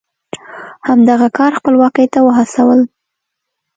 [0.87, 2.79] همدغه کار خپلواکۍ ته وهڅول.